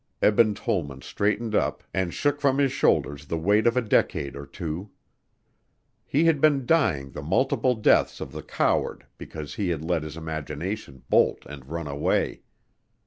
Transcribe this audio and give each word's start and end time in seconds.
Eben 0.23 0.55
Tollman 0.55 1.03
straightened 1.03 1.53
up, 1.53 1.83
and 1.93 2.11
shook 2.11 2.41
from 2.41 2.57
his 2.57 2.71
shoulders 2.71 3.27
the 3.27 3.37
weight 3.37 3.67
of 3.67 3.77
a 3.77 3.83
decade 3.83 4.35
or 4.35 4.47
two. 4.47 4.89
He 6.07 6.25
had 6.25 6.41
been 6.41 6.65
dying 6.65 7.11
the 7.11 7.21
multiple 7.21 7.75
deaths 7.75 8.19
of 8.19 8.31
the 8.31 8.41
coward 8.41 9.05
because 9.19 9.53
he 9.53 9.69
had 9.69 9.83
let 9.85 10.01
his 10.01 10.17
imagination 10.17 11.03
bolt 11.07 11.45
and 11.45 11.69
run 11.69 11.85
away. 11.85 12.41